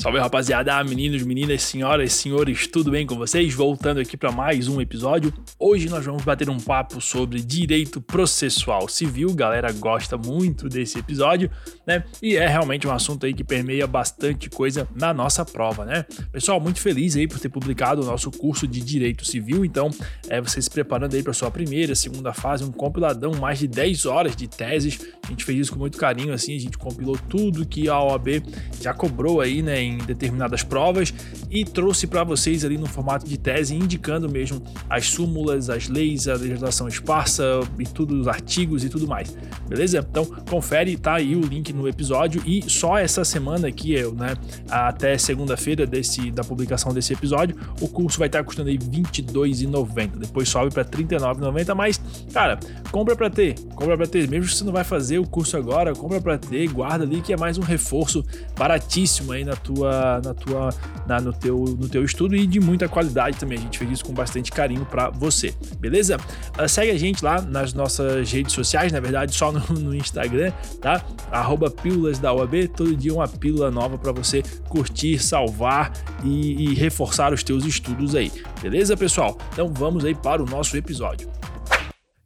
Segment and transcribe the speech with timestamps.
[0.00, 3.52] Salve rapaziada, meninos, meninas, senhoras, senhores, tudo bem com vocês?
[3.52, 5.30] Voltando aqui para mais um episódio.
[5.58, 9.34] Hoje nós vamos bater um papo sobre direito processual civil.
[9.34, 11.50] Galera gosta muito desse episódio,
[11.86, 12.02] né?
[12.22, 16.06] E é realmente um assunto aí que permeia bastante coisa na nossa prova, né?
[16.32, 19.66] Pessoal, muito feliz aí por ter publicado o nosso curso de direito civil.
[19.66, 19.90] Então,
[20.30, 24.06] é você se preparando aí para sua primeira, segunda fase, um compiladão, mais de 10
[24.06, 24.98] horas de teses.
[25.22, 28.42] A gente fez isso com muito carinho, assim, a gente compilou tudo que a OAB
[28.80, 29.89] já cobrou aí, né?
[29.90, 31.12] Em determinadas provas
[31.50, 36.28] e trouxe para vocês ali no formato de tese, indicando mesmo as súmulas, as leis,
[36.28, 37.44] a legislação esparsa
[37.78, 39.36] e tudo, os artigos e tudo mais.
[39.68, 39.98] Beleza?
[39.98, 44.34] Então confere, tá aí o link no episódio e só essa semana aqui, né,
[44.68, 50.18] até segunda-feira desse da publicação desse episódio, o curso vai estar custando aí R$ 22,90.
[50.18, 52.00] Depois sobe para R$ 39,90, mas
[52.32, 52.58] cara,
[52.90, 55.94] compra para ter, compra para ter, mesmo que você não vai fazer o curso agora,
[55.94, 58.24] compra para ter, guarda ali que é mais um reforço
[58.56, 60.68] baratíssimo aí na tua tua, na tua,
[61.06, 63.58] na, no, teu, no teu estudo e de muita qualidade também.
[63.58, 66.18] A gente fez isso com bastante carinho para você, beleza?
[66.58, 70.52] Uh, segue a gente lá nas nossas redes sociais, na verdade, só no, no Instagram,
[70.80, 71.04] tá?
[71.30, 76.74] Arroba Pílulas da UAB, todo dia uma pílula nova para você curtir, salvar e, e
[76.74, 79.38] reforçar os teus estudos aí, beleza, pessoal?
[79.52, 81.30] Então vamos aí para o nosso episódio.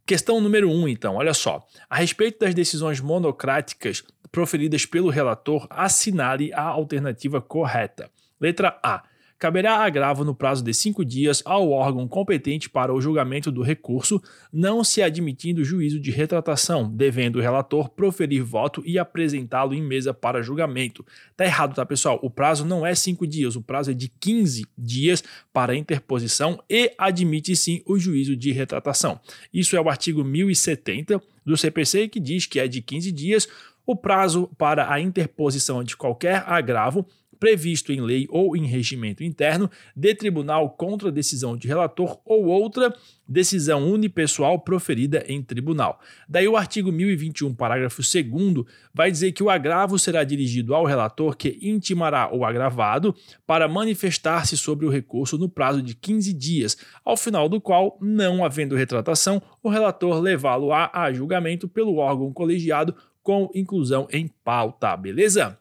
[0.05, 1.65] Questão número 1, um, então, olha só.
[1.89, 4.03] A respeito das decisões monocráticas
[4.35, 8.11] proferidas pelo relator, assinale a alternativa correta.
[8.37, 9.01] Letra A.
[9.39, 14.21] Caberá agravo no prazo de cinco dias ao órgão competente para o julgamento do recurso,
[14.51, 20.13] não se admitindo juízo de retratação, devendo o relator proferir voto e apresentá-lo em mesa
[20.13, 21.05] para julgamento.
[21.37, 22.19] Tá errado, tá, pessoal?
[22.21, 26.93] O prazo não é cinco dias, o prazo é de 15 dias para interposição e
[26.97, 29.17] admite sim o juízo de retratação.
[29.53, 33.47] Isso é o artigo 1070 do CPC que diz que é de 15 dias
[33.85, 37.05] o prazo para a interposição de qualquer agravo
[37.35, 42.93] previsto em lei ou em regimento interno de tribunal contra decisão de relator ou outra
[43.27, 45.99] decisão unipessoal proferida em tribunal.
[46.29, 51.35] Daí o artigo 1021, parágrafo 2 vai dizer que o agravo será dirigido ao relator
[51.35, 53.15] que intimará o agravado
[53.45, 58.45] para manifestar-se sobre o recurso no prazo de 15 dias, ao final do qual, não
[58.45, 65.59] havendo retratação, o relator levá-lo-á a julgamento pelo órgão colegiado com inclusão em pauta, beleza?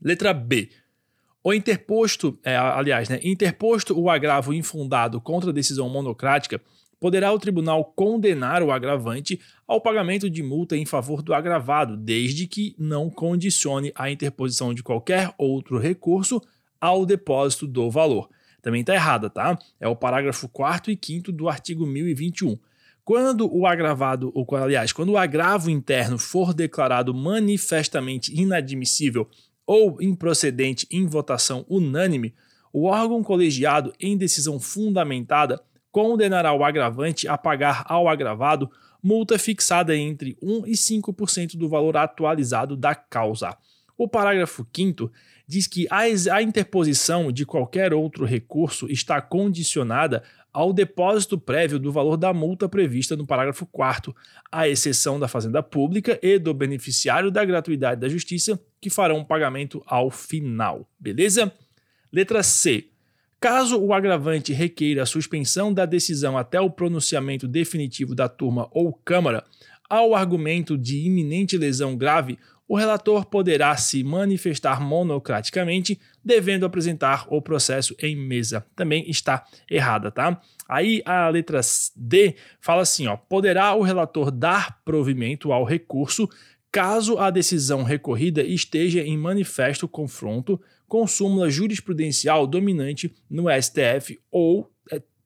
[0.00, 0.70] Letra B.
[1.44, 6.62] O interposto, é, aliás, né, interposto o agravo infundado contra a decisão monocrática,
[6.98, 9.38] poderá o tribunal condenar o agravante
[9.68, 14.82] ao pagamento de multa em favor do agravado, desde que não condicione a interposição de
[14.82, 16.40] qualquer outro recurso
[16.80, 18.30] ao depósito do valor.
[18.62, 19.58] Também está errada, tá?
[19.78, 22.56] É o parágrafo 4 e 5 do artigo 1021.
[23.04, 29.28] Quando o agravado, ou aliás, quando o agravo interno for declarado manifestamente inadmissível
[29.66, 32.32] ou improcedente em votação unânime,
[32.72, 38.70] o órgão colegiado, em decisão fundamentada, condenará o agravante a pagar ao agravado
[39.02, 43.56] multa fixada entre 1 e 5% do valor atualizado da causa.
[43.98, 45.10] O parágrafo 5
[45.46, 52.16] diz que a interposição de qualquer outro recurso está condicionada ao depósito prévio do valor
[52.16, 54.14] da multa prevista no parágrafo 4
[54.50, 59.24] à exceção da Fazenda Pública e do beneficiário da gratuidade da Justiça, que farão o
[59.24, 60.86] pagamento ao final.
[61.00, 61.52] Beleza?
[62.12, 62.88] Letra C.
[63.40, 68.92] Caso o agravante requeira a suspensão da decisão até o pronunciamento definitivo da turma ou
[68.92, 69.44] Câmara,
[69.88, 77.42] ao argumento de iminente lesão grave, o relator poderá se manifestar monocraticamente, devendo apresentar o
[77.42, 78.64] processo em mesa.
[78.74, 80.40] Também está errada, tá?
[80.68, 81.60] Aí a letra
[81.94, 86.28] D fala assim, ó, poderá o relator dar provimento ao recurso
[86.72, 90.58] caso a decisão recorrida esteja em manifesto confronto
[90.88, 94.71] com súmula jurisprudencial dominante no STF ou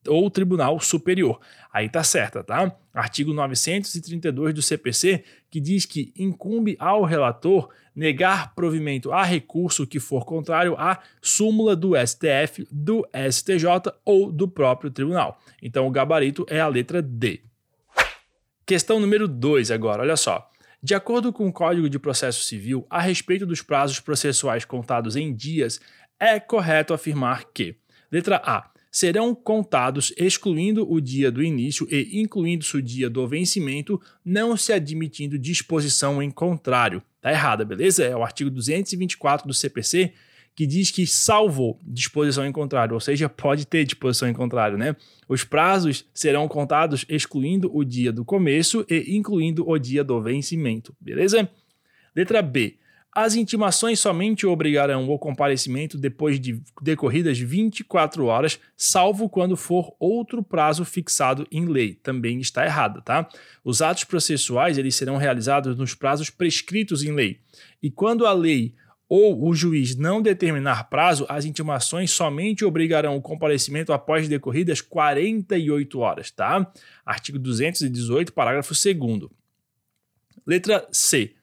[0.07, 1.39] ou Tribunal Superior.
[1.71, 2.75] Aí tá certa, tá?
[2.93, 9.99] Artigo 932 do CPC, que diz que incumbe ao relator negar provimento a recurso que
[9.99, 15.39] for contrário à súmula do STF, do STJ ou do próprio tribunal.
[15.61, 17.41] Então o gabarito é a letra D.
[18.65, 20.49] Questão número 2 agora, olha só.
[20.81, 25.33] De acordo com o Código de Processo Civil, a respeito dos prazos processuais contados em
[25.33, 25.79] dias,
[26.19, 27.75] é correto afirmar que:
[28.11, 34.01] letra A serão contados excluindo o dia do início e incluindo-se o dia do vencimento,
[34.25, 37.03] não se admitindo disposição em contrário.
[37.21, 38.03] Tá errada, beleza?
[38.03, 40.13] É o artigo 224 do CPC
[40.55, 44.95] que diz que salvo disposição em contrário, ou seja, pode ter disposição em contrário, né?
[45.29, 50.95] Os prazos serão contados excluindo o dia do começo e incluindo o dia do vencimento,
[50.99, 51.47] beleza?
[52.15, 52.79] Letra B.
[53.19, 60.43] As intimações somente obrigarão o comparecimento depois de decorridas 24 horas, salvo quando for outro
[60.43, 61.95] prazo fixado em lei.
[61.95, 63.27] Também está errado, tá?
[63.63, 67.39] Os atos processuais eles serão realizados nos prazos prescritos em lei.
[67.81, 68.75] E quando a lei
[69.09, 75.97] ou o juiz não determinar prazo, as intimações somente obrigarão o comparecimento após decorridas 48
[75.97, 76.71] horas, tá?
[77.03, 79.27] Artigo 218, parágrafo 2
[80.45, 81.36] Letra C.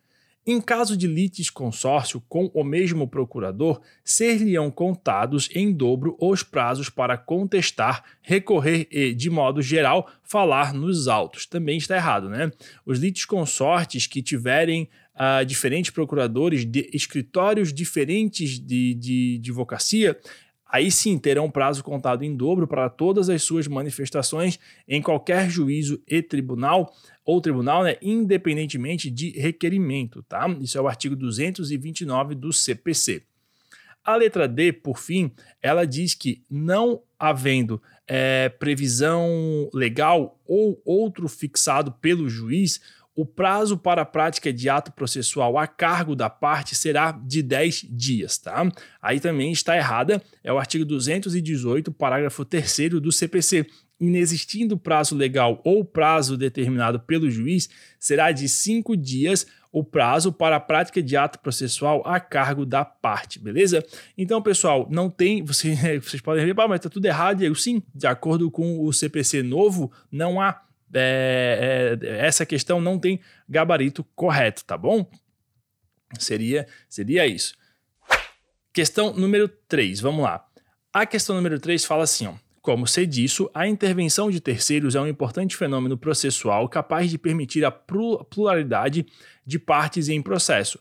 [0.46, 7.17] Em caso de litisconsórcio com o mesmo procurador, ser-lhe-ão contados em dobro os prazos para
[7.17, 11.46] contestar, recorrer e, de modo geral, falar nos autos.
[11.46, 12.50] Também está errado, né?
[12.85, 20.19] Os litisconsortes que tiverem uh, diferentes procuradores de escritórios diferentes de, de, de advocacia,
[20.75, 26.03] aí sim terão prazo contado em dobro para todas as suas manifestações em qualquer juízo
[26.05, 26.93] e tribunal
[27.25, 30.49] ou tribunal, né, independentemente de requerimento, tá?
[30.61, 33.23] Isso é o artigo 229 do CPC.
[34.03, 35.31] A letra D, por fim,
[35.62, 42.81] ela diz que não havendo é, previsão legal ou outro fixado pelo juiz,
[43.16, 47.87] o prazo para a prática de ato processual a cargo da parte será de 10
[47.90, 48.66] dias, tá?
[49.00, 53.66] Aí também está errada, é o artigo 218, parágrafo 3 do CPC,
[54.00, 57.69] inexistindo prazo legal ou prazo determinado pelo juiz,
[57.99, 62.84] será de cinco dias o prazo para a prática de ato processual a cargo da
[62.84, 63.84] parte, beleza?
[64.16, 65.43] Então, pessoal, não tem.
[65.44, 67.43] Você, vocês podem ver, mas está tudo errado.
[67.43, 70.62] Eu, sim, de acordo com o CPC novo, não há.
[70.94, 75.11] É, é, essa questão não tem gabarito correto, tá bom?
[76.19, 77.55] Seria, seria isso.
[78.73, 80.46] Questão número 3, vamos lá.
[80.93, 85.00] A questão número 3 fala assim: ó, como sei disso, a intervenção de terceiros é
[85.00, 89.06] um importante fenômeno processual capaz de permitir a pluralidade
[89.44, 90.79] de partes em processo.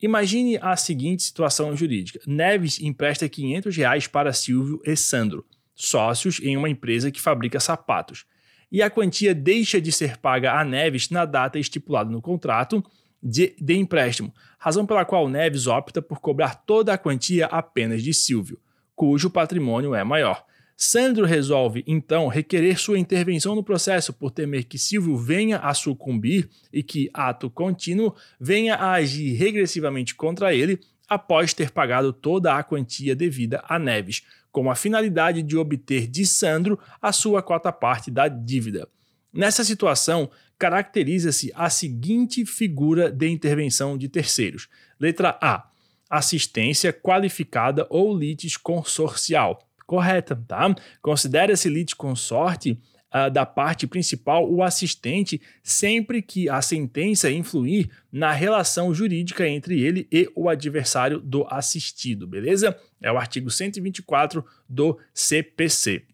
[0.00, 6.56] Imagine a seguinte situação jurídica: Neves empresta 500 reais para Silvio e Sandro, sócios em
[6.56, 8.24] uma empresa que fabrica sapatos,
[8.70, 12.84] e a quantia deixa de ser paga a Neves na data estipulada no contrato
[13.22, 18.12] de, de empréstimo, razão pela qual Neves opta por cobrar toda a quantia apenas de
[18.12, 18.58] Silvio,
[18.94, 20.44] cujo patrimônio é maior.
[20.76, 26.50] Sandro resolve, então, requerer sua intervenção no processo por temer que Silvio venha a sucumbir
[26.70, 30.78] e que, ato contínuo, venha a agir regressivamente contra ele
[31.08, 34.22] após ter pagado toda a quantia devida a Neves,
[34.56, 38.88] com a finalidade de obter de Sandro a sua cota parte da dívida.
[39.30, 44.66] Nessa situação, caracteriza-se a seguinte figura de intervenção de terceiros:
[44.98, 45.68] letra A.
[46.08, 50.74] Assistência qualificada ou litis consorcial correta, tá?
[51.02, 52.80] Considera-se litisconsorte
[53.14, 59.82] uh, da parte principal o assistente sempre que a sentença influir na relação jurídica entre
[59.82, 62.74] ele e o adversário do assistido, beleza?
[63.00, 66.04] É o artigo 124 do CPC.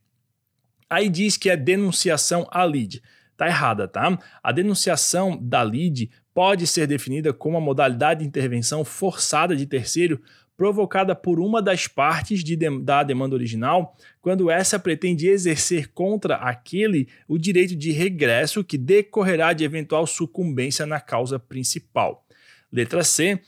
[0.88, 3.02] Aí diz que é denunciação à lide.
[3.36, 4.18] Tá errada, tá?
[4.42, 10.20] A denunciação da lide pode ser definida como a modalidade de intervenção forçada de terceiro
[10.56, 17.08] provocada por uma das partes de, da demanda original, quando essa pretende exercer contra aquele
[17.26, 22.24] o direito de regresso que decorrerá de eventual sucumbência na causa principal.
[22.70, 23.40] Letra C.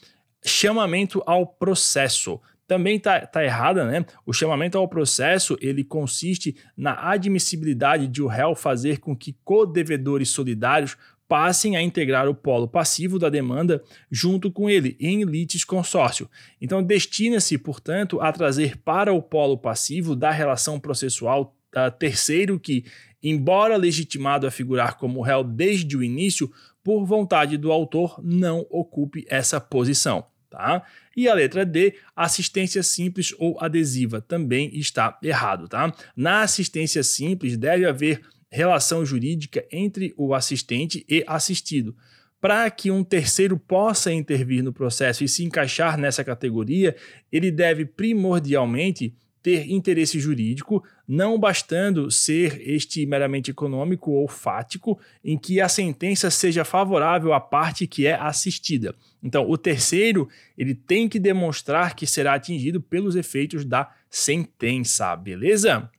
[0.45, 2.41] Chamamento ao processo.
[2.67, 4.05] Também está tá errada, né?
[4.25, 10.31] O chamamento ao processo ele consiste na admissibilidade de o réu fazer com que co-devedores
[10.31, 10.97] solidários
[11.29, 16.29] passem a integrar o polo passivo da demanda junto com ele, em litis consórcio.
[16.61, 21.57] Então, destina-se, portanto, a trazer para o polo passivo da relação processual
[21.99, 22.85] terceiro que,
[23.23, 26.53] embora legitimado a figurar como réu desde o início,
[26.83, 30.27] por vontade do autor, não ocupe essa posição.
[30.51, 30.85] Tá?
[31.17, 35.69] E a letra D, assistência simples ou adesiva, também está errado.
[35.69, 35.95] Tá?
[36.17, 41.97] Na assistência simples, deve haver relação jurídica entre o assistente e assistido.
[42.41, 46.95] Para que um terceiro possa intervir no processo e se encaixar nessa categoria,
[47.33, 49.15] ele deve primordialmente
[49.45, 56.31] ter interesse jurídico, não bastando ser este meramente econômico ou fático, em que a sentença
[56.31, 58.95] seja favorável à parte que é assistida.
[59.23, 65.91] Então, o terceiro, ele tem que demonstrar que será atingido pelos efeitos da sentença, beleza?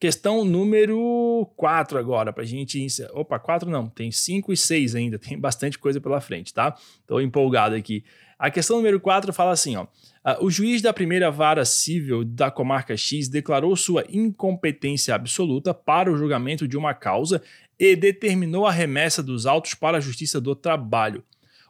[0.00, 2.86] Questão número 4 agora, para a gente.
[3.12, 6.76] Opa, 4 não, tem 5 e 6 ainda, tem bastante coisa pela frente, tá?
[7.00, 8.04] Estou empolgado aqui.
[8.38, 12.48] A questão número 4 fala assim: ó, uh, o juiz da primeira vara civil da
[12.48, 17.42] comarca X declarou sua incompetência absoluta para o julgamento de uma causa
[17.76, 21.24] e determinou a remessa dos autos para a Justiça do Trabalho.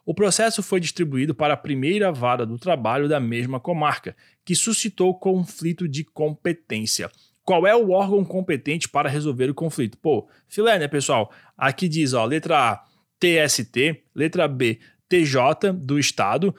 [0.05, 5.19] O processo foi distribuído para a primeira vara do trabalho da mesma comarca, que suscitou
[5.19, 7.11] conflito de competência.
[7.49, 9.97] Qual é o órgão competente para resolver o conflito?
[9.97, 11.33] Pô, filé, né, pessoal?
[11.57, 12.85] Aqui diz, ó, letra A,
[13.19, 14.79] TST, letra B,
[15.09, 16.55] TJ do Estado,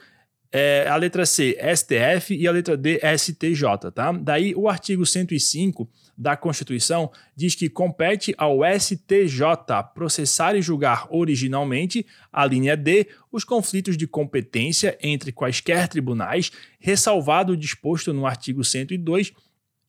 [0.50, 4.10] é, a letra C, STF e a letra D, STJ, tá?
[4.10, 9.44] Daí o artigo 105 da Constituição diz que compete ao STJ
[9.94, 17.52] processar e julgar originalmente, a linha D, os conflitos de competência entre quaisquer tribunais, ressalvado
[17.52, 19.32] o disposto no artigo 102,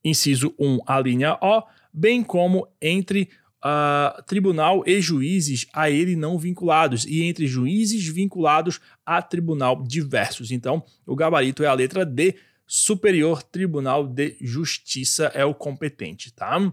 [0.03, 3.29] inciso 1, a linha O, bem como entre
[3.63, 10.51] uh, tribunal e juízes a ele não vinculados, e entre juízes vinculados a tribunal diversos.
[10.51, 16.71] Então, o gabarito é a letra D, Superior Tribunal de Justiça é o competente, tá?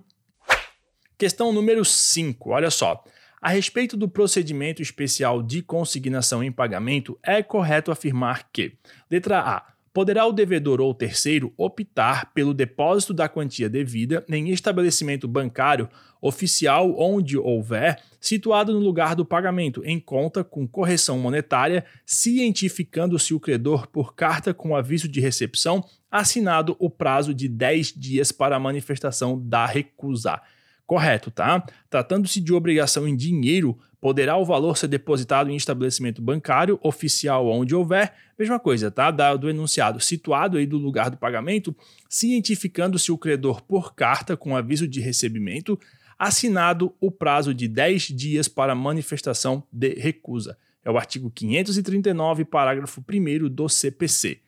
[1.18, 3.02] Questão número 5, olha só.
[3.42, 8.78] A respeito do procedimento especial de consignação em pagamento, é correto afirmar que:
[9.11, 15.26] letra A poderá o devedor ou terceiro optar pelo depósito da quantia devida em estabelecimento
[15.26, 15.88] bancário
[16.21, 23.40] oficial onde houver, situado no lugar do pagamento, em conta com correção monetária, cientificando-se o
[23.40, 28.61] credor por carta com aviso de recepção, assinado o prazo de 10 dias para a
[28.61, 30.40] manifestação da recusa.
[30.87, 31.64] Correto, tá?
[31.90, 37.75] Tratando-se de obrigação em dinheiro, poderá o valor ser depositado em estabelecimento bancário oficial onde
[37.75, 39.11] houver, mesma coisa, tá?
[39.11, 41.75] Do enunciado situado aí do lugar do pagamento,
[42.09, 45.78] cientificando-se o credor por carta com aviso de recebimento,
[46.19, 50.57] assinado o prazo de 10 dias para manifestação de recusa.
[50.85, 54.40] É o artigo 539, parágrafo 1 do CPC.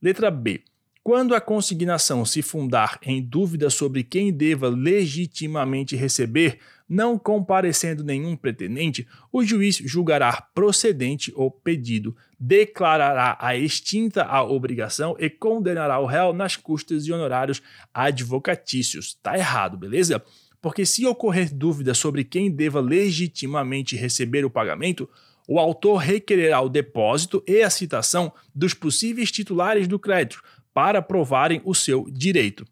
[0.00, 0.62] Letra B.
[1.04, 8.36] Quando a consignação se fundar em dúvida sobre quem deva legitimamente receber, não comparecendo nenhum
[8.36, 16.06] pretendente, o juiz julgará procedente o pedido, declarará a extinta a obrigação e condenará o
[16.06, 17.60] réu nas custas e honorários
[17.92, 19.18] advocatícios.
[19.20, 20.22] Tá errado, beleza?
[20.60, 25.10] Porque se ocorrer dúvida sobre quem deva legitimamente receber o pagamento,
[25.48, 30.40] o autor requererá o depósito e a citação dos possíveis titulares do crédito,
[30.74, 32.66] para provarem o seu direito.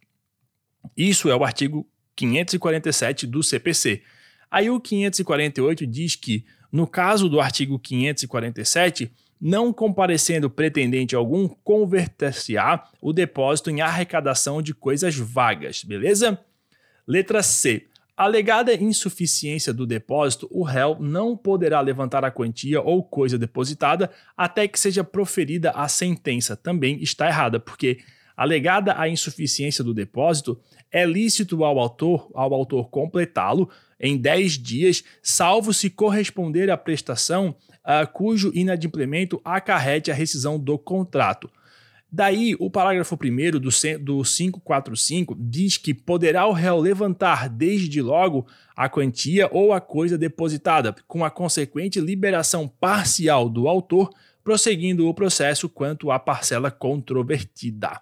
[0.97, 4.03] Isso é o artigo 547 do CPC.
[4.51, 12.89] Aí o 548 diz que, no caso do artigo 547, não comparecendo pretendente algum, converter-se-á
[13.01, 16.39] o depósito em arrecadação de coisas vagas, beleza?
[17.07, 17.87] Letra C.
[18.21, 24.69] Alegada insuficiência do depósito, o réu não poderá levantar a quantia ou coisa depositada até
[24.69, 26.55] que seja proferida a sentença.
[26.55, 28.01] Também está errada, porque
[28.37, 30.61] alegada a insuficiência do depósito,
[30.93, 37.57] é lícito ao autor, ao autor completá-lo em 10 dias, salvo se corresponder à prestação
[37.81, 41.51] uh, cujo inadimplemento acarrete a rescisão do contrato.
[42.13, 43.61] Daí, o parágrafo 1 do,
[44.01, 50.19] do 545 diz que poderá o réu levantar desde logo a quantia ou a coisa
[50.19, 54.11] depositada, com a consequente liberação parcial do autor,
[54.43, 58.01] prosseguindo o processo quanto à parcela controvertida.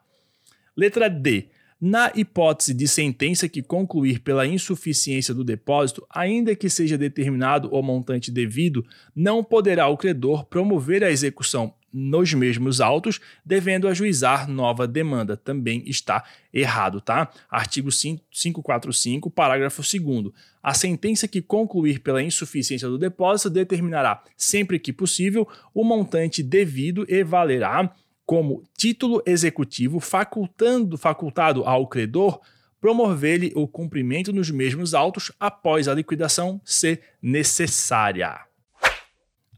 [0.75, 1.49] Letra D.
[1.81, 7.81] Na hipótese de sentença que concluir pela insuficiência do depósito, ainda que seja determinado o
[7.83, 8.85] montante devido,
[9.15, 15.37] não poderá o credor promover a execução nos mesmos autos, devendo ajuizar nova demanda.
[15.37, 17.31] Também está errado, tá?
[17.51, 24.93] Artigo 545, parágrafo 2 A sentença que concluir pela insuficiência do depósito determinará, sempre que
[24.93, 27.95] possível, o montante devido e valerá
[28.27, 32.41] como título executivo facultando, facultado ao credor
[32.81, 38.48] promover-lhe o cumprimento nos mesmos autos após a liquidação ser necessária.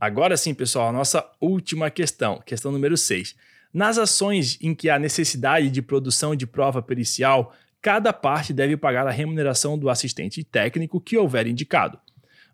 [0.00, 3.36] Agora sim, pessoal, a nossa última questão, questão número 6.
[3.70, 9.06] Nas ações em que há necessidade de produção de prova pericial, cada parte deve pagar
[9.06, 11.98] a remuneração do assistente técnico que houver indicado.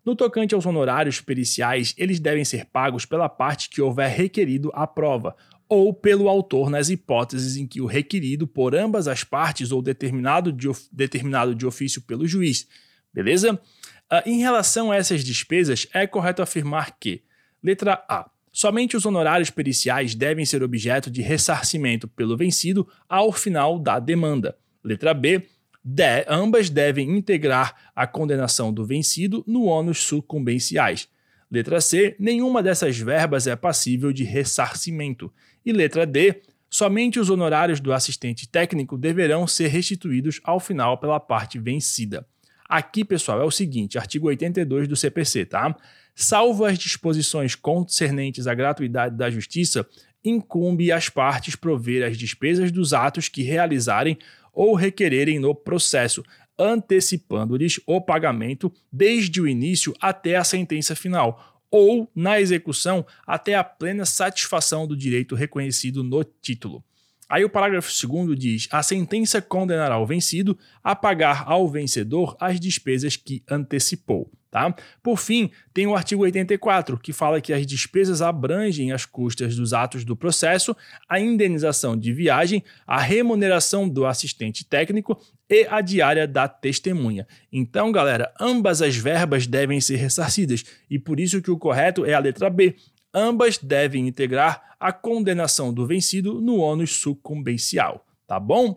[0.03, 4.85] No tocante aos honorários periciais, eles devem ser pagos pela parte que houver requerido a
[4.85, 5.33] prova,
[5.69, 10.51] ou pelo autor nas hipóteses em que o requerido por ambas as partes ou determinado
[10.51, 12.67] de, determinado de ofício pelo juiz.
[13.13, 13.53] Beleza?
[13.53, 17.21] Uh, em relação a essas despesas, é correto afirmar que,
[17.63, 23.79] letra A, somente os honorários periciais devem ser objeto de ressarcimento pelo vencido ao final
[23.79, 24.57] da demanda.
[24.83, 25.47] Letra B,
[25.83, 31.07] de, ambas devem integrar a condenação do vencido no ônus sucumbenciais.
[31.49, 35.31] Letra C, nenhuma dessas verbas é passível de ressarcimento.
[35.65, 41.21] E letra D, somente os honorários do assistente técnico deverão ser restituídos ao final pela
[41.21, 42.27] parte vencida.
[42.67, 45.75] Aqui, pessoal, é o seguinte, artigo 82 do CPC, tá?
[46.19, 49.87] salvo as disposições concernentes à gratuidade da justiça,
[50.25, 54.17] incumbe às partes prover as despesas dos atos que realizarem
[54.51, 56.23] ou requererem no processo,
[56.57, 63.63] antecipando-lhes o pagamento desde o início até a sentença final, ou, na execução, até a
[63.63, 66.83] plena satisfação do direito reconhecido no título.
[67.29, 72.59] Aí o parágrafo 2 diz: a sentença condenará o vencido a pagar ao vencedor as
[72.59, 74.31] despesas que antecipou.
[74.49, 74.73] Tá?
[75.03, 79.73] Por fim, tem o artigo 84, que fala que as despesas abrangem as custas dos
[79.73, 80.75] atos do processo,
[81.07, 85.19] a indenização de viagem, a remuneração do assistente técnico
[85.49, 87.27] e a diária da testemunha.
[87.51, 92.13] Então, galera, ambas as verbas devem ser ressarcidas e por isso que o correto é
[92.13, 92.73] a letra B.
[93.13, 98.75] Ambas devem integrar a condenação do vencido no ônus sucumbencial, tá bom?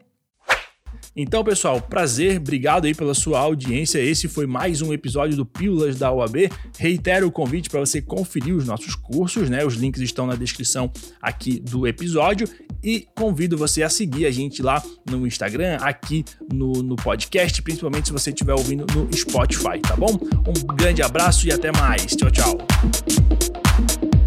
[1.15, 3.99] Então, pessoal, prazer, obrigado aí pela sua audiência.
[3.99, 6.51] Esse foi mais um episódio do Pílulas da OAB.
[6.79, 9.65] Reitero o convite para você conferir os nossos cursos, né?
[9.65, 12.49] Os links estão na descrição aqui do episódio
[12.83, 18.07] e convido você a seguir a gente lá no Instagram, aqui no, no podcast, principalmente
[18.07, 20.19] se você estiver ouvindo no Spotify, tá bom?
[20.47, 22.15] Um grande abraço e até mais.
[22.17, 24.20] Tchau, tchau.